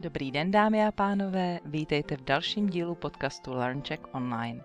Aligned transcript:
Dobrý 0.00 0.30
den, 0.30 0.50
dámy 0.50 0.86
a 0.86 0.92
pánové, 0.92 1.60
vítejte 1.64 2.16
v 2.16 2.24
dalším 2.24 2.68
dílu 2.68 2.94
podcastu 2.94 3.52
LearnCheck 3.52 4.14
Online. 4.14 4.64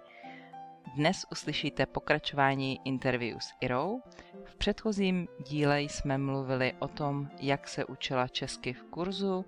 Dnes 0.96 1.26
uslyšíte 1.32 1.86
pokračování 1.86 2.80
interview 2.86 3.38
s 3.40 3.50
Irou. 3.62 4.02
V 4.44 4.56
předchozím 4.56 5.28
díle 5.48 5.82
jsme 5.82 6.18
mluvili 6.18 6.74
o 6.80 6.88
tom, 6.88 7.30
jak 7.40 7.68
se 7.68 7.86
učila 7.86 8.28
česky 8.28 8.74
v 8.74 8.84
kurzu 8.84 9.46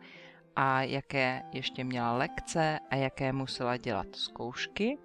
a 0.55 0.81
jaké 0.81 1.43
ještě 1.51 1.83
měla 1.83 2.17
lekce 2.17 2.79
a 2.89 2.95
jaké 2.95 3.33
musela 3.33 3.77
dělat 3.77 4.07
zkoušky. 4.11 4.97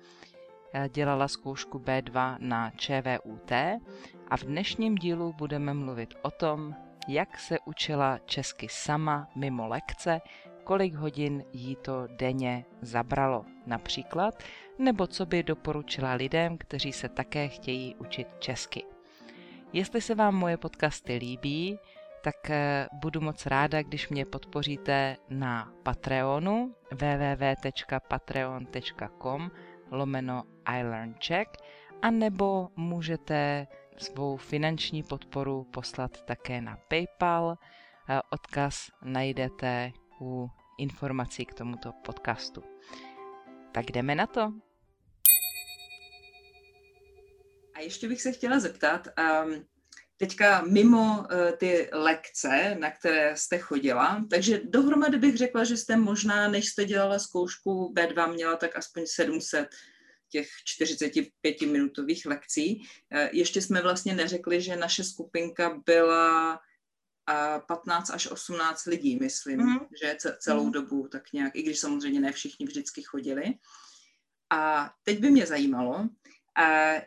Dělala 0.89 1.29
zkoušku 1.29 1.79
B2 1.79 2.37
na 2.41 2.71
ČVUT 2.71 3.53
a 4.29 4.37
v 4.37 4.43
dnešním 4.43 4.95
dílu 4.95 5.33
budeme 5.33 5.75
mluvit 5.75 6.15
o 6.23 6.31
tom, 6.31 6.75
jak 7.09 7.39
se 7.39 7.59
učila 7.65 8.19
česky 8.19 8.67
sama 8.71 9.29
mimo 9.35 9.69
lekce, 9.69 10.21
kolik 10.65 10.95
hodin 10.95 11.45
jí 11.53 11.77
to 11.77 12.07
denně 12.07 12.65
zabralo 12.81 13.45
například, 13.67 14.43
nebo 14.79 15.07
co 15.07 15.27
by 15.27 15.43
doporučila 15.43 16.13
lidem, 16.13 16.59
kteří 16.59 16.93
se 16.93 17.09
také 17.09 17.49
chtějí 17.49 17.95
učit 17.95 18.29
česky. 18.39 18.85
Jestli 19.73 20.01
se 20.01 20.15
vám 20.15 20.35
moje 20.35 20.57
podcasty 20.57 21.17
líbí, 21.17 21.79
tak 22.23 22.51
eh, 22.51 22.89
budu 22.93 23.21
moc 23.21 23.47
ráda, 23.47 23.83
když 23.83 24.09
mě 24.09 24.27
podpoříte 24.27 25.17
na 25.31 25.73
Patreonu 25.83 26.75
www.patreon.com 26.91 29.51
lomeno 29.91 30.43
iLearnCheck 30.79 31.57
a 32.03 32.11
nebo 32.11 32.69
můžete 32.77 33.67
svou 33.97 34.37
finanční 34.37 35.03
podporu 35.03 35.65
poslat 35.65 36.23
také 36.23 36.61
na 36.61 36.79
PayPal. 36.89 37.57
Eh, 38.09 38.21
odkaz 38.31 38.91
najdete 39.05 39.93
u 40.21 40.51
informací 40.83 41.47
k 41.47 41.55
tomuto 41.55 41.93
podcastu. 41.93 42.63
Tak 43.73 43.91
jdeme 43.91 44.15
na 44.15 44.27
to. 44.27 44.53
A 47.75 47.81
ještě 47.81 48.09
bych 48.09 48.23
se 48.23 48.33
chtěla 48.33 48.61
zeptat, 48.61 49.09
um, 49.45 49.65
teďka 50.17 50.63
mimo 50.63 51.19
uh, 51.19 51.27
ty 51.59 51.89
lekce, 51.93 52.77
na 52.79 52.91
které 52.91 53.37
jste 53.37 53.59
chodila, 53.59 54.25
takže 54.31 54.61
dohromady 54.65 55.19
bych 55.19 55.37
řekla, 55.37 55.65
že 55.65 55.77
jste 55.77 55.97
možná, 55.97 56.49
než 56.49 56.69
jste 56.69 56.85
dělala 56.85 57.19
zkoušku 57.19 57.93
B2, 57.97 58.33
měla 58.33 58.57
tak 58.57 58.77
aspoň 58.77 59.07
700 59.07 59.69
těch 60.29 60.49
45-minutových 60.81 62.27
lekcí. 62.27 62.79
Uh, 62.79 63.29
ještě 63.33 63.63
jsme 63.63 63.83
vlastně 63.83 64.15
neřekli, 64.15 64.61
že 64.61 64.77
naše 64.77 65.05
skupinka 65.05 65.81
byla 65.87 66.61
15 67.67 68.11
až 68.11 68.27
18 68.27 68.87
lidí, 68.87 69.19
myslím, 69.21 69.61
mm. 69.61 69.79
že 70.03 70.17
celou 70.39 70.65
mm. 70.65 70.73
dobu 70.73 71.09
tak 71.09 71.33
nějak, 71.33 71.57
i 71.57 71.63
když 71.63 71.79
samozřejmě 71.79 72.21
ne 72.21 72.33
všichni 72.33 72.67
vždycky 72.67 73.03
chodili. 73.03 73.45
A 74.51 74.91
teď 75.03 75.19
by 75.19 75.31
mě 75.31 75.47
zajímalo, 75.47 76.09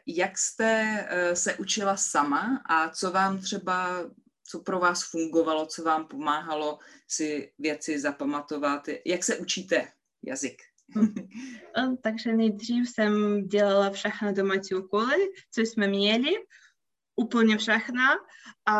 jak 0.07 0.37
jste 0.37 0.99
e, 1.09 1.35
se 1.35 1.55
učila 1.55 1.97
sama 1.97 2.63
a 2.69 2.89
co 2.89 3.11
vám 3.11 3.41
třeba, 3.41 4.09
co 4.43 4.59
pro 4.59 4.79
vás 4.79 5.03
fungovalo, 5.03 5.65
co 5.65 5.83
vám 5.83 6.07
pomáhalo 6.07 6.79
si 7.07 7.51
věci 7.59 7.99
zapamatovat, 7.99 8.87
jak 9.05 9.23
se 9.23 9.37
učíte 9.37 9.91
jazyk? 10.23 10.61
Takže 12.03 12.33
nejdřív 12.33 12.89
jsem 12.89 13.43
dělala 13.47 13.89
všechny 13.89 14.33
domácí 14.33 14.75
úkoly, 14.75 15.17
co 15.51 15.61
jsme 15.61 15.87
měli, 15.87 16.31
úplně 17.15 17.57
všechno 17.57 18.03
a 18.65 18.75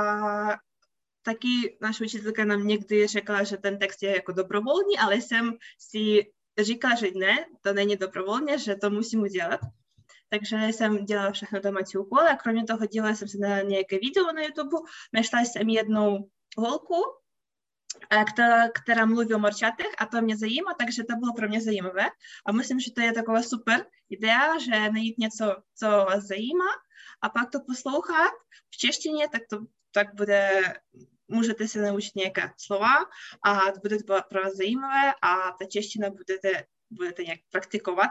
taky 1.26 1.78
naše 1.82 2.04
učitelka 2.04 2.46
nám 2.46 2.68
někdy 2.68 3.08
řekla, 3.08 3.44
že 3.44 3.58
ten 3.58 3.80
text 3.80 4.04
je 4.04 4.16
jako 4.16 4.32
dobrovolný, 4.32 4.98
ale 4.98 5.16
jsem 5.16 5.54
si 5.80 6.32
říkala, 6.60 6.96
že 6.96 7.08
ne, 7.16 7.46
to 7.62 7.74
není 7.74 7.96
dobrovolně, 7.96 8.60
že 8.60 8.76
to 8.76 8.90
musím 8.90 9.22
udělat. 9.22 9.60
Takže 10.30 10.58
jsem 10.58 11.06
dělala 11.06 11.32
všechno 11.32 11.60
domácí 11.60 11.98
úkoly 11.98 12.28
a 12.28 12.36
kromě 12.36 12.64
toho 12.64 12.86
dělala 12.86 13.16
jsem 13.16 13.28
se 13.28 13.38
na 13.38 13.62
nějaké 13.62 14.00
video 14.00 14.34
na 14.34 14.42
YouTube, 14.42 14.78
našla 15.14 15.40
jsem 15.40 15.70
jednu 15.70 16.30
holku, 16.58 17.02
která, 18.34 18.70
která 18.70 19.06
mluví 19.06 19.34
o 19.34 19.40
morčatech 19.40 19.92
a 19.98 20.06
to 20.06 20.22
mě 20.22 20.38
zajímá, 20.38 20.74
takže 20.80 21.04
to 21.04 21.16
bylo 21.16 21.34
pro 21.34 21.48
mě 21.48 21.62
zajímavé. 21.62 22.06
A 22.46 22.52
myslím, 22.52 22.80
že 22.80 22.92
to 22.92 23.02
je 23.02 23.14
taková 23.14 23.42
super 23.42 23.86
idea, 24.10 24.60
že 24.60 24.72
najít 24.72 25.18
něco, 25.18 25.56
co 25.76 25.88
vás 25.88 26.24
zajímá 26.24 26.72
a 27.22 27.30
pak 27.30 27.50
to 27.50 27.60
poslouchat 27.68 28.32
v 28.70 28.78
češtině, 28.78 29.30
tak 29.30 29.42
to 29.50 29.58
tak 29.96 30.16
bude 30.16 30.62
můžete 31.28 31.68
se 31.68 31.82
naučit 31.82 32.16
nějaká 32.16 32.54
slova 32.58 32.96
a 33.46 33.60
bude 33.82 33.98
to 34.04 34.18
pro 34.30 34.42
vás 34.42 34.54
zajímavé 34.54 35.14
a 35.22 35.52
ta 35.52 35.66
čeština 35.66 36.10
budete, 36.10 36.66
budete 36.90 37.24
nějak 37.24 37.40
praktikovat, 37.52 38.10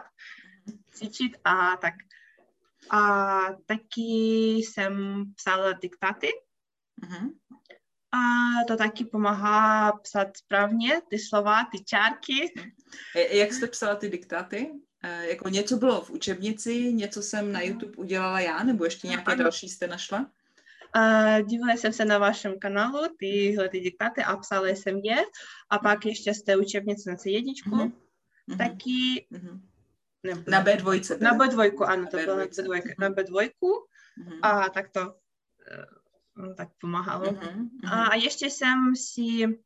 cvičit 0.90 1.36
a 1.44 1.76
tak. 1.76 1.94
A 2.90 3.40
taky 3.66 4.02
jsem 4.56 5.24
psala 5.36 5.72
diktáty. 5.72 6.28
Uh-huh. 7.02 7.30
A 8.12 8.64
to 8.68 8.76
taky 8.76 9.04
pomáhá 9.04 9.92
psát 9.92 10.36
správně 10.36 11.00
ty 11.10 11.18
slova, 11.18 11.64
ty 11.64 11.84
čárky. 11.84 12.54
Jak 13.30 13.52
jste 13.52 13.66
psala 13.66 13.96
ty 13.96 14.08
diktáty? 14.08 14.70
E, 15.02 15.26
jako 15.26 15.48
něco 15.48 15.76
bylo 15.76 16.00
v 16.00 16.10
učebnici, 16.10 16.92
něco 16.92 17.22
jsem 17.22 17.52
na 17.52 17.60
YouTube 17.60 17.96
udělala 17.96 18.40
já, 18.40 18.62
nebo 18.62 18.84
ještě 18.84 19.06
nějaké 19.06 19.32
ano. 19.32 19.42
další 19.42 19.68
jste 19.68 19.86
našla? 19.86 20.30
A 20.94 21.40
dívala 21.40 21.72
jsem 21.72 21.92
se 21.92 22.04
na 22.04 22.18
vašem 22.18 22.58
kanálu, 22.58 23.00
tyhle 23.18 23.68
ty 23.68 23.80
diktáty 23.80 24.22
a 24.22 24.36
psala 24.36 24.68
jsem 24.68 24.96
je. 24.98 25.16
A 25.70 25.78
pak 25.78 26.06
ještě 26.06 26.34
z 26.34 26.42
té 26.42 26.56
učebnice 26.56 27.10
na 27.10 27.16
C1, 27.16 27.44
mm-hmm. 27.44 27.92
taky... 28.58 29.26
Mm-hmm. 29.32 29.60
Na 30.48 30.64
B2. 30.64 30.84
Byly. 30.84 31.20
Na 31.20 31.38
B2, 31.38 31.84
ano, 31.86 32.06
to 32.10 32.16
bylo 32.16 32.36
na 32.36 32.44
B2. 32.44 32.94
Na 32.98 33.10
B2. 33.10 33.50
Mm-hmm. 33.60 34.38
A 34.42 34.68
tak 34.68 34.88
to 34.88 35.14
no, 36.36 36.54
tak 36.54 36.68
pomáhalo. 36.80 37.32
Mm-hmm. 37.32 37.68
A 37.92 38.14
ještě 38.14 38.50
jsem 38.50 38.96
si 38.96 39.58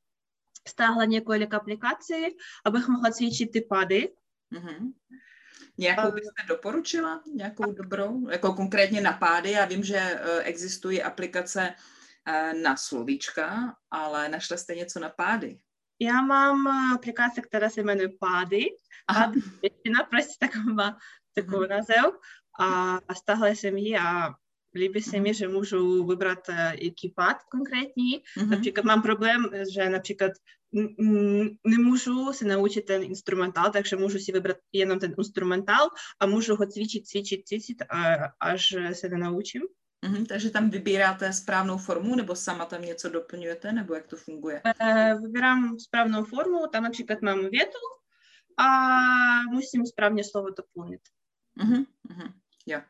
stáhla 0.69 1.05
několik 1.05 1.55
aplikací, 1.55 2.37
abych 2.65 2.89
mohla 2.89 3.11
cvičit 3.11 3.53
ty 3.53 3.61
pady. 3.61 4.15
Mm-hmm. 4.53 4.93
Nějakou 5.79 6.13
byste 6.13 6.43
doporučila? 6.49 7.23
Nějakou 7.35 7.73
dobrou? 7.73 8.29
Jako 8.29 8.53
konkrétně 8.53 9.01
na 9.01 9.13
pády? 9.13 9.51
Já 9.51 9.65
vím, 9.65 9.85
že 9.85 9.97
e, 9.97 10.43
existují 10.43 11.03
aplikace 11.03 11.75
e, 12.27 12.55
na 12.55 12.77
slovíčka, 12.77 13.77
ale 13.91 14.29
našla 14.29 14.57
jste 14.57 14.75
něco 14.75 15.01
na 15.01 15.09
pády? 15.09 15.59
Já 16.01 16.23
mám 16.23 16.67
aplikaci, 16.67 17.43
která 17.43 17.71
se 17.71 17.83
jmenuje 17.83 18.09
Pády. 18.21 18.65
A 19.09 19.31
většina 19.63 20.05
prostě 20.11 20.47
taková, 20.47 20.97
takovou 21.35 21.63
uh-huh. 21.63 21.69
název. 21.69 22.15
A 22.61 22.99
stáhla 23.15 23.49
jsem 23.49 23.77
ji 23.77 23.99
a 23.99 24.35
líbí 24.75 25.03
se 25.03 25.21
mi, 25.21 25.35
že 25.35 25.49
můžu 25.49 26.07
vybrat 26.07 26.39
jaký 26.83 27.13
pád 27.17 27.37
konkrétní. 27.51 28.23
Uh-huh. 28.37 28.49
Například 28.49 28.85
mám 28.85 29.03
problém, 29.03 29.51
že 29.75 29.91
například 29.91 30.33
nemůžu 31.67 32.33
se 32.33 32.45
naučit 32.45 32.83
ten 32.83 33.03
instrumentál, 33.03 33.71
takže 33.73 33.97
můžu 33.97 34.19
si 34.19 34.33
vybrat 34.33 34.57
jenom 34.73 34.99
ten 34.99 35.15
instrumentál 35.19 35.89
a 36.21 36.27
můžu 36.27 36.57
ho 36.57 36.67
cvičit, 36.67 37.07
cvičit, 37.07 37.49
cvičit, 37.49 37.83
až 38.41 38.75
se 38.93 39.09
nenaučím. 39.09 39.63
Mm-hmm, 40.07 40.27
takže 40.27 40.51
tam 40.51 40.71
vybíráte 40.71 41.33
správnou 41.33 41.79
formu, 41.79 42.17
nebo 42.17 42.37
sama 42.37 42.65
tam 42.67 42.83
něco 42.83 43.09
doplňujete, 43.09 43.73
nebo 43.73 43.95
jak 43.95 44.07
to 44.07 44.17
funguje? 44.17 44.63
Vybírám 45.23 45.79
správnou 45.79 46.25
formu, 46.25 46.67
tam 46.73 46.83
například 46.83 47.23
mám 47.23 47.39
větu 47.51 47.79
a 48.57 48.69
musím 49.51 49.87
správně 49.87 50.25
slovo 50.25 50.49
doplnit. 50.51 51.01
Mm-hmm, 51.61 51.87
mm-hmm, 52.11 52.33
jo. 52.67 52.81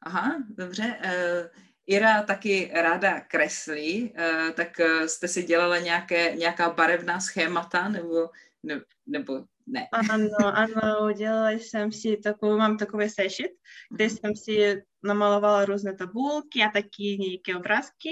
Aha, 0.00 0.44
dobře. 0.48 0.98
Uh, 1.04 1.60
Ira 1.86 2.22
taky 2.22 2.70
ráda 2.74 3.20
kreslí, 3.20 4.12
uh, 4.12 4.50
tak 4.50 4.68
uh, 4.80 5.06
jste 5.06 5.28
si 5.28 5.42
dělala 5.42 5.78
nějaké, 5.78 6.36
nějaká 6.36 6.70
barevná 6.70 7.20
schémata, 7.20 7.88
nebo, 7.88 8.30
ne, 8.62 8.80
nebo 9.06 9.44
ne? 9.66 9.88
Ano, 9.92 10.28
ano, 10.40 11.12
dělala 11.12 11.50
jsem 11.50 11.92
si 11.92 12.16
takovou, 12.16 12.58
mám 12.58 12.78
takový 12.78 13.10
sešit, 13.10 13.50
kde 13.90 14.06
mhm. 14.06 14.16
jsem 14.16 14.36
si 14.36 14.82
namalovala 15.02 15.64
různé 15.64 15.94
tabulky 15.94 16.62
a 16.62 16.68
taky 16.68 17.18
nějaké 17.18 17.56
obrázky, 17.56 18.10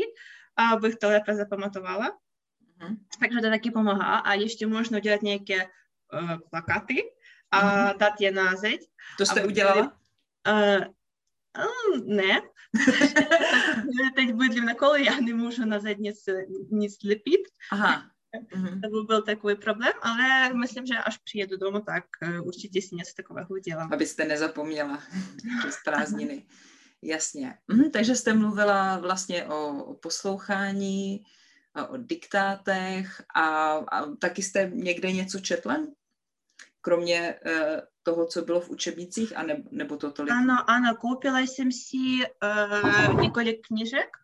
abych 0.56 0.96
to 0.96 1.08
lépe 1.08 1.34
zapamatovala. 1.34 2.18
Uh-huh. 2.80 2.96
Takže 3.20 3.40
to 3.40 3.50
taky 3.50 3.70
pomáhá. 3.70 4.18
A 4.18 4.32
ještě 4.32 4.66
možno 4.66 5.00
dělat 5.00 5.22
nějaké 5.22 5.56
uh, 5.64 6.36
plakáty 6.50 7.02
a 7.50 7.60
uh-huh. 7.60 7.98
dát 7.98 8.20
je 8.20 8.32
na 8.32 8.56
zeď. 8.56 8.80
To 9.18 9.26
jste 9.26 9.44
udělala? 9.44 9.92
Uh, 10.48 10.84
ne. 12.04 12.42
Teď 14.14 14.32
bydlím 14.32 14.64
na 14.64 14.74
kole, 14.74 15.02
já 15.02 15.20
nemůžu 15.20 15.64
na 15.64 15.78
nic, 15.98 16.24
nic 16.70 16.96
lepit. 17.04 17.42
Aha. 17.70 18.12
Mm-hmm. 18.54 18.80
To 18.82 18.88
by 18.88 19.06
byl 19.06 19.22
takový 19.22 19.54
problém, 19.54 19.92
ale 20.02 20.54
myslím, 20.54 20.86
že 20.86 20.94
až 20.94 21.18
přijedu 21.18 21.56
domů, 21.56 21.80
tak 21.80 22.04
určitě 22.42 22.82
si 22.82 22.94
něco 22.94 23.12
takového 23.16 23.48
udělám. 23.50 23.92
Abyste 23.92 24.24
nezapomněla 24.24 25.02
přes 25.60 25.76
prázdniny. 25.84 26.46
Jasně. 27.02 27.58
Mhm, 27.68 27.90
takže 27.90 28.16
jste 28.16 28.34
mluvila 28.34 28.98
vlastně 28.98 29.46
o, 29.46 29.84
o 29.84 29.94
poslouchání, 29.94 31.24
o 31.88 31.96
diktátech 31.96 33.22
a, 33.34 33.74
a 33.74 34.14
taky 34.16 34.42
jste 34.42 34.70
někde 34.74 35.12
něco 35.12 35.40
četla? 35.40 35.86
Kromě 36.80 37.34
uh, 37.46 37.80
toho, 38.02 38.26
co 38.26 38.42
bylo 38.42 38.60
v 38.60 38.70
učebnicích, 38.70 39.36
a 39.36 39.42
ne, 39.42 39.62
nebo 39.70 39.96
to 39.96 40.10
tolik? 40.10 40.32
Ano, 40.32 40.70
ano, 40.70 40.96
koupila 40.96 41.40
jsem 41.40 41.72
si 41.72 41.96
uh, 41.96 43.20
několik 43.22 43.66
knížek. 43.66 44.16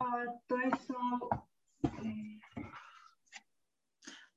A 0.00 0.04
to 0.46 0.56
jsou 0.56 1.28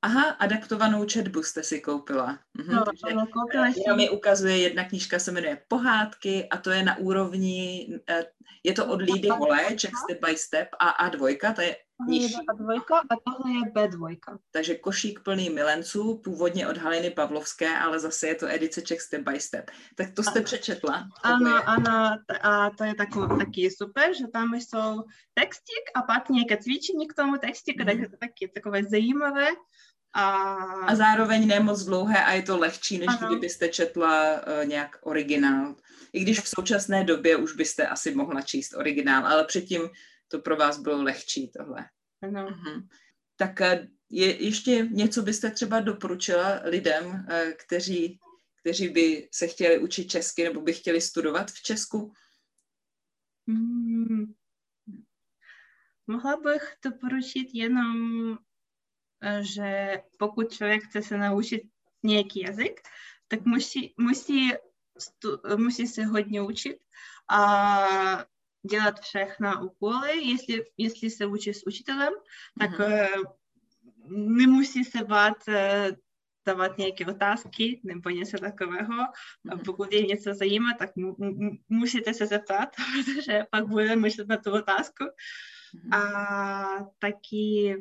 Aha, 0.04 0.30
adaptovanou 0.30 1.04
četbu 1.04 1.42
jste 1.42 1.62
si 1.62 1.80
koupila. 1.80 2.38
Mhm, 2.58 2.76
no, 2.76 2.84
ano, 3.10 3.26
koupila 3.26 3.66
jsem. 3.66 3.96
mi 3.96 4.10
ukazuje, 4.10 4.58
jedna 4.58 4.84
knížka 4.84 5.18
se 5.18 5.32
jmenuje 5.32 5.62
Pohádky 5.68 6.48
a 6.48 6.56
to 6.56 6.70
je 6.70 6.82
na 6.82 6.96
úrovni, 6.96 7.88
eh, 8.08 8.24
je 8.64 8.72
to 8.72 8.86
od 8.86 9.02
Lídy 9.02 9.28
Hole, 9.28 9.64
Check 9.64 9.96
Step 9.96 10.26
by 10.26 10.36
Step 10.36 10.68
a 10.78 11.08
A2, 11.08 11.54
to 11.54 11.60
je 11.60 11.76
nižší. 12.08 12.34
A2 12.34 12.80
a 13.10 13.14
tohle 13.24 13.52
je 13.52 13.60
B2. 13.60 14.16
Takže 14.50 14.74
košík 14.74 15.20
plný 15.20 15.50
milenců, 15.50 16.20
původně 16.24 16.68
od 16.68 16.76
Haliny 16.76 17.10
Pavlovské, 17.10 17.78
ale 17.78 17.98
zase 18.00 18.26
je 18.26 18.34
to 18.34 18.46
edice 18.46 18.80
Check 18.88 19.00
Step 19.00 19.22
by 19.28 19.40
Step. 19.40 19.70
Tak 19.96 20.14
to 20.14 20.22
jste 20.22 20.40
přečetla? 20.40 21.08
Ano, 21.22 21.68
ano, 21.68 22.18
a 22.42 22.70
to 22.70 22.84
je 22.84 22.94
takový, 22.94 23.38
taky 23.38 23.70
super, 23.70 24.14
že 24.16 24.24
tam 24.32 24.54
jsou 24.54 25.02
textík 25.34 25.84
a 25.94 26.02
pak 26.02 26.28
nějaké 26.28 26.56
cvičení 26.56 27.08
k 27.08 27.14
tomu 27.14 27.38
textíku, 27.38 27.80
mm. 27.80 27.86
takže 27.86 28.08
to 28.08 28.16
taky 28.16 28.50
takové 28.54 28.84
zajímavé. 28.84 29.48
A... 30.14 30.44
a 30.86 30.94
zároveň 30.94 31.46
ne 31.46 31.60
moc 31.60 31.84
dlouhé 31.84 32.24
a 32.24 32.32
je 32.32 32.42
to 32.42 32.58
lehčí, 32.58 32.98
než 32.98 33.08
ano. 33.08 33.28
kdybyste 33.28 33.68
četla 33.68 34.32
uh, 34.32 34.64
nějak 34.64 34.98
originál. 35.02 35.74
I 36.12 36.20
když 36.20 36.40
v 36.40 36.48
současné 36.48 37.04
době 37.04 37.36
už 37.36 37.54
byste 37.56 37.86
asi 37.86 38.14
mohla 38.14 38.42
číst 38.42 38.74
originál, 38.74 39.26
ale 39.26 39.44
předtím 39.44 39.88
to 40.32 40.38
pro 40.38 40.56
vás 40.56 40.78
bylo 40.78 41.02
lehčí 41.02 41.50
tohle. 41.56 41.88
Ano. 42.22 42.48
Uh-huh. 42.48 42.88
Tak 43.36 43.60
uh, 43.60 43.86
je 44.10 44.44
ještě 44.44 44.88
něco 44.90 45.22
byste 45.22 45.50
třeba 45.50 45.80
doporučila 45.80 46.60
lidem, 46.64 47.06
uh, 47.06 47.52
kteří, 47.66 48.18
kteří 48.60 48.88
by 48.88 49.28
se 49.32 49.46
chtěli 49.46 49.78
učit 49.78 50.04
česky 50.04 50.44
nebo 50.44 50.60
by 50.60 50.72
chtěli 50.72 51.00
studovat 51.00 51.50
v 51.50 51.62
Česku? 51.62 52.12
Hmm. 53.48 54.34
Mohla 56.06 56.36
bych 56.36 56.76
doporučit 56.84 57.48
jenom 57.52 58.38
že 59.40 60.02
pokud 60.18 60.52
člověk 60.52 60.84
chce 60.84 61.02
se 61.02 61.18
naučit 61.18 61.62
nějaký 62.02 62.40
jazyk, 62.40 62.80
tak 63.28 63.44
musí, 63.44 63.94
musí, 63.98 64.52
stu, 64.98 65.38
musí 65.56 65.86
se 65.86 66.04
hodně 66.04 66.42
učit 66.42 66.78
a 67.30 68.26
dělat 68.69 68.99
všechna 68.99 69.61
úkoly. 69.61 70.27
Jestli, 70.27 70.65
jestli 70.77 71.09
se 71.09 71.25
učí 71.25 71.53
s 71.53 71.67
učitelem, 71.67 72.13
tak 72.59 72.71
mm-hmm. 72.71 73.23
nemusí 74.09 74.83
se 74.83 75.03
bát 75.03 75.37
dávat 76.47 76.77
nějaké 76.77 77.05
otázky 77.05 77.81
nebo 77.83 78.09
něco 78.09 78.37
takového. 78.37 79.01
A 79.51 79.57
pokud 79.65 79.93
je 79.93 80.05
něco 80.05 80.33
zajímá, 80.33 80.73
tak 80.73 80.89
musíte 81.69 82.13
se 82.13 82.25
zeptat, 82.25 82.69
protože 83.05 83.43
pak 83.51 83.67
budeme 83.67 83.95
myslet 83.95 84.27
na 84.27 84.37
tu 84.37 84.51
otázku. 84.51 85.03
A 85.91 86.01
taky 86.99 87.75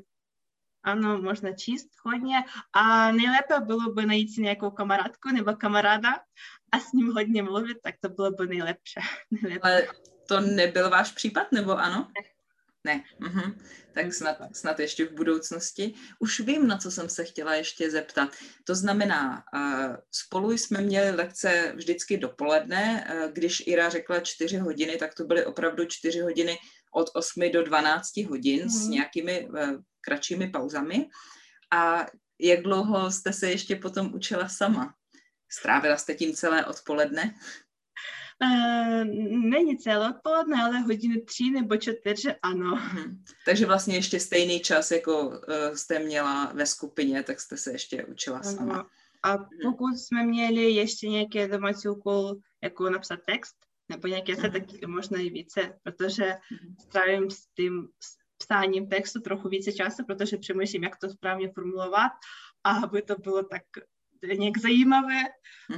ano, 0.83 1.23
можно 1.23 1.53
číst 1.53 1.89
hodně 2.05 2.45
a 2.73 3.13
nejlépe 3.13 3.61
bylo 3.61 3.93
by 3.93 4.07
najít 4.07 4.35
si 4.35 4.43
nějakou 4.43 4.71
kamarádku 4.71 5.29
nebo 5.29 5.53
kamaráda 5.53 6.15
a 6.73 6.81
s 6.81 6.93
ním 6.93 7.13
hodně 7.13 7.43
mluvit, 7.43 7.79
tak 7.83 7.95
to 8.01 8.09
bylo 8.09 8.31
by 8.31 8.47
nejlepší. 8.47 9.01
nejlepší. 9.43 10.10
To 10.28 10.40
nebyl 10.40 10.90
váš 10.90 11.12
případ, 11.12 11.52
nebo 11.52 11.72
ano? 11.72 12.08
Ne. 12.84 13.04
Mhm. 13.20 13.62
tak 13.94 14.14
snad, 14.14 14.38
snad 14.54 14.80
ještě 14.80 15.06
v 15.06 15.14
budoucnosti. 15.14 15.94
Už 16.20 16.40
vím, 16.40 16.68
na 16.68 16.78
co 16.78 16.92
jsem 16.92 17.10
se 17.10 17.24
chtěla 17.24 17.56
ještě 17.56 17.92
zeptat. 17.92 18.30
To 18.64 18.76
znamená, 18.76 19.44
uh, 19.54 19.96
spolu 20.12 20.52
jsme 20.52 20.82
měli 20.82 21.12
lekce 21.12 21.74
vždycky 21.76 22.18
dopoledne, 22.18 23.08
uh, 23.14 23.32
když 23.32 23.64
Ira 23.68 23.90
řekla 23.90 24.20
čtyři 24.20 24.58
hodiny, 24.58 24.98
tak 24.98 25.14
to 25.14 25.24
byly 25.24 25.46
opravdu 25.46 25.86
čtyři 25.86 26.20
hodiny 26.20 26.58
od 26.94 27.10
8 27.14 27.52
do 27.52 27.64
12 27.64 28.18
hodin 28.18 28.64
mm. 28.64 28.70
s 28.70 28.82
mhm. 28.82 28.92
nějakými 28.92 29.50
uh, 29.50 29.72
kratšími 30.02 30.50
pauzami. 30.50 31.10
A 31.72 32.06
jak 32.40 32.62
dlouho 32.62 33.12
jste 33.12 33.34
se 33.34 33.50
ještě 33.50 33.76
potom 33.76 34.14
učila 34.14 34.50
sama? 34.50 34.94
Strávila 35.50 35.98
jste 35.98 36.14
tím 36.14 36.34
celé 36.34 36.66
odpoledne? 36.66 37.36
Uh, 38.44 39.04
není 39.50 39.78
celé 39.78 40.10
odpoledne, 40.10 40.64
ale 40.64 40.80
hodiny 40.80 41.22
tři 41.22 41.52
nebo 41.52 41.78
čtyři, 41.78 42.36
ano. 42.42 42.76
Hmm. 42.76 43.24
Takže 43.46 43.66
vlastně 43.66 43.96
ještě 43.96 44.20
stejný 44.20 44.60
čas, 44.60 44.92
jako 44.92 45.28
uh, 45.28 45.36
jste 45.74 46.00
měla 46.00 46.52
ve 46.54 46.66
skupině, 46.66 47.24
tak 47.24 47.40
jste 47.40 47.58
se 47.58 47.72
ještě 47.72 48.06
učila 48.06 48.38
ano. 48.38 48.58
sama. 48.58 48.88
A 49.24 49.38
mhm. 49.38 49.48
pokud 49.64 49.88
hmm. 49.88 49.98
jsme 49.98 50.26
měli 50.26 50.62
ještě 50.72 51.10
nějaké 51.10 51.48
domácí 51.48 51.88
úkol, 51.88 52.36
jako 52.64 52.90
napsat 52.90 53.20
text, 53.26 53.56
nebo 53.90 54.08
nějaké 54.08 54.36
se, 54.36 54.42
hmm. 54.42 54.52
tak 54.52 54.64
možná 54.88 55.20
i 55.20 55.30
více, 55.30 55.80
protože 55.84 56.36
strávím 56.80 57.30
s 57.30 57.48
tím 57.48 57.88
psáním 58.38 58.90
textu 58.90 59.22
trochu 59.22 59.50
více 59.50 59.72
času, 59.72 60.06
protože 60.06 60.38
přemýšlím, 60.38 60.84
jak 60.84 60.98
to 60.98 61.10
správně 61.10 61.52
formulovat, 61.52 62.12
aby 62.64 63.02
to 63.02 63.16
bylo 63.16 63.44
tak 63.44 63.64
nějak 64.38 64.58
zajímavé 64.58 65.22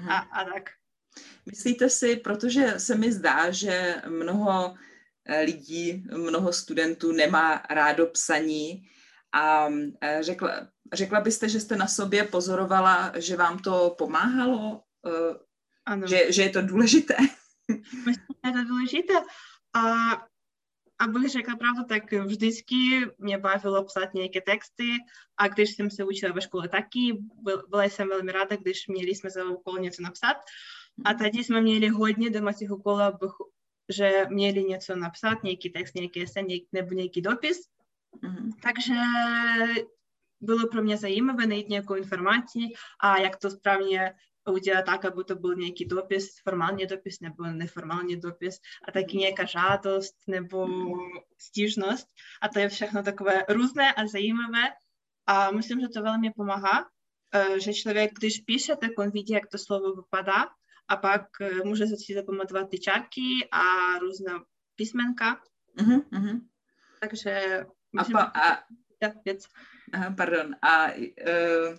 a, 0.10 0.18
a 0.18 0.45
tak. 0.45 0.69
Myslíte 1.45 1.89
si, 1.89 2.15
protože 2.15 2.74
se 2.80 2.95
mi 2.95 3.12
zdá, 3.12 3.51
že 3.51 4.01
mnoho 4.07 4.75
eh, 5.25 5.42
lidí, 5.42 6.04
mnoho 6.18 6.54
studentů 6.54 7.12
nemá 7.12 7.63
rádo 7.69 8.07
psaní 8.07 8.89
a 9.31 9.69
eh, 10.01 10.24
řekla, 10.24 10.68
řekla 10.94 11.21
byste, 11.21 11.50
že 11.50 11.60
jste 11.60 11.75
na 11.75 11.88
sobě 11.88 12.24
pozorovala, 12.24 13.13
že 13.15 13.36
vám 13.36 13.60
to 13.60 13.95
pomáhalo? 13.98 14.83
Eh, 15.07 15.36
ano. 15.86 16.07
Že, 16.07 16.31
že 16.31 16.42
je 16.42 16.50
to 16.50 16.62
důležité? 16.62 17.15
Myslím, 18.06 18.36
že 18.45 18.50
je 18.50 18.51
to 18.51 18.63
důležité 18.63 19.13
a 19.74 19.83
abych 21.00 21.30
řekla 21.30 21.56
pravdu, 21.56 21.83
tak 21.83 22.12
vždycky 22.12 22.75
mě 23.18 23.38
bavilo 23.38 23.83
psát 23.83 24.13
nějaké 24.13 24.42
texty 24.42 24.89
a 25.38 25.48
když 25.48 25.75
jsem 25.75 25.89
se 25.92 26.04
učila 26.04 26.33
ve 26.33 26.42
škole 26.42 26.69
taky, 26.69 27.18
byla 27.69 27.83
jsem 27.83 28.07
velmi 28.07 28.31
ráda, 28.31 28.56
když 28.56 28.88
měli 28.88 29.15
jsme 29.15 29.30
za 29.30 29.44
úkol 29.44 29.80
něco 29.80 30.01
napsat. 30.01 30.38
A 31.05 31.13
tady 31.13 31.43
jsme 31.43 31.61
měli 31.61 31.87
hodně 31.87 32.29
domácích 32.29 32.71
úkolů, 32.71 33.01
že 33.89 34.25
měli 34.29 34.63
něco 34.63 34.95
napsat, 34.95 35.43
nějaký 35.43 35.69
text, 35.69 35.95
nějaký 35.95 36.23
esej 36.23 36.67
nebo 36.71 36.93
nějaký 36.93 37.21
dopis. 37.21 37.57
Mm-hmm. 38.23 38.51
Takže 38.63 38.93
bylo 40.41 40.67
pro 40.67 40.83
mě 40.83 40.97
zajímavé 40.97 41.47
najít 41.47 41.69
nějakou 41.69 41.95
informaci 41.95 42.59
a 43.00 43.17
jak 43.17 43.38
to 43.38 43.50
správně 43.50 44.13
udělat 44.51 44.85
tak, 44.85 45.05
aby 45.05 45.23
to 45.23 45.35
byl 45.35 45.55
nějaký 45.55 45.85
dopis, 45.85 46.41
formální 46.43 46.85
dopis 46.85 47.19
nebo 47.19 47.43
neformální 47.43 48.19
dopis 48.19 48.59
a 48.88 48.91
taky 48.91 49.17
nějaká 49.17 49.45
žádost 49.45 50.15
nebo 50.27 50.67
stížnost 51.38 52.07
a 52.41 52.47
to 52.50 52.59
je 52.59 52.69
všechno 52.69 53.03
takové 53.03 53.43
různé 53.50 53.93
a 53.93 54.07
zajímavé 54.07 54.63
a 55.25 55.51
myslím, 55.51 55.79
že 55.81 55.88
to 55.88 56.03
velmi 56.03 56.31
pomáhá, 56.31 56.89
že 57.57 57.73
člověk, 57.73 58.12
když 58.13 58.39
píše, 58.39 58.75
tak 58.75 58.91
on 58.97 59.12
vidí, 59.12 59.33
jak 59.33 59.47
to 59.47 59.57
slovo 59.57 59.93
vypadá 59.93 60.45
a 60.87 60.97
pak 60.97 61.25
může 61.63 61.87
si 61.87 62.13
zapamatovat 62.13 62.69
ty 62.69 62.79
čárky 62.79 63.47
a 63.51 63.97
různé 63.99 64.33
písmenka. 64.75 65.41
Uh-huh, 65.77 66.03
uh-huh. 66.09 66.41
Takže 67.01 67.65
a, 67.97 68.03
pa, 68.03 68.21
a... 68.21 68.63
Věc. 69.25 69.45
Aha, 69.93 70.13
pardon. 70.17 70.55
A 70.61 70.91
uh, 70.91 71.77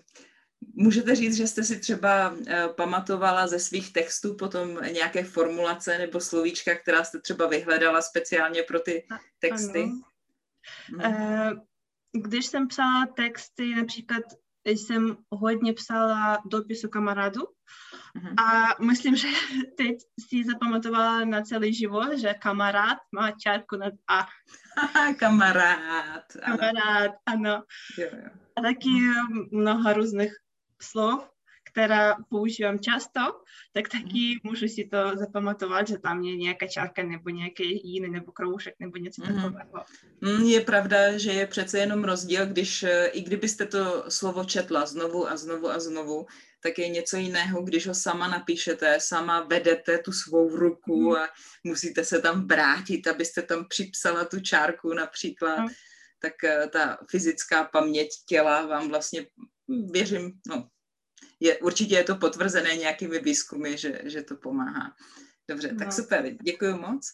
Můžete 0.72 1.14
říct, 1.14 1.36
že 1.36 1.46
jste 1.46 1.64
si 1.64 1.80
třeba 1.80 2.30
uh, 2.30 2.38
pamatovala 2.76 3.46
ze 3.46 3.58
svých 3.58 3.92
textů 3.92 4.34
potom 4.34 4.74
nějaké 4.92 5.24
formulace 5.24 5.98
nebo 5.98 6.20
slovíčka, 6.20 6.74
která 6.74 7.04
jste 7.04 7.20
třeba 7.20 7.46
vyhledala 7.46 8.02
speciálně 8.02 8.62
pro 8.62 8.80
ty 8.80 9.06
texty? 9.38 9.82
Ano. 9.82 11.10
Hmm. 11.10 11.60
Když 12.12 12.46
jsem 12.46 12.68
psala 12.68 13.06
texty, 13.06 13.74
například 13.74 14.22
jsem 14.64 15.16
hodně 15.30 15.72
psala 15.72 16.42
dopisu 16.46 16.88
kamarádu 16.88 17.40
uh-huh. 18.16 18.34
a 18.38 18.76
myslím, 18.84 19.16
že 19.16 19.28
teď 19.76 19.96
si 20.20 20.44
zapamatovala 20.44 21.24
na 21.24 21.42
celý 21.42 21.74
život, 21.74 22.18
že 22.18 22.34
kamarád 22.34 22.98
má 23.12 23.30
čárku 23.30 23.76
nad 23.76 23.92
A. 24.08 24.26
kamarád. 25.18 26.24
Kamarád, 26.44 27.12
ano. 27.26 27.62
Jo, 27.98 28.08
jo. 28.12 28.30
A 28.56 28.62
taky 28.62 28.90
mnoho 29.50 29.92
různých 29.92 30.32
slov, 30.82 31.33
která 31.74 32.16
používám 32.28 32.78
často, 32.78 33.20
tak 33.72 33.88
taky 33.88 34.40
můžu 34.42 34.68
si 34.68 34.84
to 34.84 35.16
zapamatovat, 35.16 35.88
že 35.88 35.98
tam 35.98 36.22
je 36.22 36.36
nějaká 36.36 36.66
čárka 36.66 37.02
nebo 37.02 37.30
nějaký 37.30 37.92
jiný 37.92 38.10
nebo 38.10 38.32
kroužek 38.32 38.74
nebo 38.80 38.96
něco 38.96 39.22
mm. 39.22 39.34
takového. 39.34 39.84
Mm, 40.20 40.42
je 40.42 40.60
pravda, 40.60 41.18
že 41.18 41.32
je 41.32 41.46
přece 41.46 41.78
jenom 41.78 42.04
rozdíl, 42.04 42.46
když 42.46 42.82
eh, 42.82 43.06
i 43.06 43.20
kdybyste 43.22 43.66
to 43.66 44.04
slovo 44.08 44.44
četla 44.44 44.86
znovu 44.86 45.28
a 45.28 45.36
znovu 45.36 45.70
a 45.70 45.78
znovu, 45.78 46.26
tak 46.62 46.78
je 46.78 46.88
něco 46.88 47.16
jiného, 47.16 47.62
když 47.62 47.86
ho 47.86 47.94
sama 47.94 48.28
napíšete, 48.28 48.96
sama 49.00 49.40
vedete 49.40 49.98
tu 49.98 50.12
svou 50.12 50.56
ruku 50.56 51.10
mm. 51.10 51.16
a 51.16 51.28
musíte 51.64 52.04
se 52.04 52.20
tam 52.20 52.46
vrátit, 52.46 53.06
abyste 53.06 53.42
tam 53.42 53.66
připsala 53.68 54.24
tu 54.24 54.40
čárku 54.40 54.94
například. 54.94 55.58
Mm 55.58 55.68
tak 56.24 56.34
uh, 56.44 56.70
ta 56.70 56.98
fyzická 57.10 57.64
paměť 57.64 58.08
těla 58.26 58.66
vám 58.66 58.88
vlastně, 58.88 59.26
hm, 59.68 59.92
věřím, 59.92 60.32
no, 60.48 60.68
je, 61.40 61.58
určitě 61.58 61.94
je 61.94 62.04
to 62.04 62.16
potvrzené 62.16 62.76
nějakými 62.76 63.18
výzkumy, 63.18 63.76
že, 63.76 64.00
že 64.04 64.22
to 64.22 64.36
pomáhá. 64.36 64.92
Dobře, 65.48 65.72
no. 65.72 65.78
tak 65.78 65.92
super, 65.92 66.30
děkuji 66.42 66.76
moc. 66.76 67.06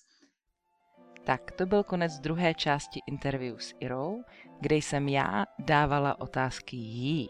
Tak 1.24 1.50
to 1.50 1.66
byl 1.66 1.82
konec 1.82 2.18
druhé 2.18 2.54
části 2.54 3.00
interview 3.06 3.58
s 3.58 3.74
Irou, 3.80 4.22
kde 4.60 4.76
jsem 4.76 5.08
já 5.08 5.46
dávala 5.58 6.20
otázky 6.20 6.76
jí. 6.76 7.28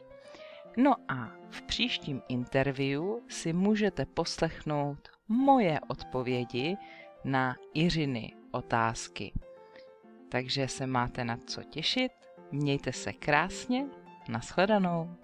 No 0.76 0.97
a 1.09 1.37
v 1.50 1.62
příštím 1.62 2.23
interview 2.28 3.02
si 3.28 3.52
můžete 3.52 4.06
poslechnout 4.06 5.09
moje 5.28 5.80
odpovědi 5.88 6.76
na 7.25 7.56
Iřiny 7.75 8.35
otázky. 8.50 9.32
Takže 10.28 10.68
se 10.68 10.87
máte 10.87 11.25
na 11.25 11.38
co 11.47 11.62
těšit, 11.62 12.12
mějte 12.52 12.92
se 12.92 13.12
krásně, 13.12 13.87
nashledanou. 14.28 15.16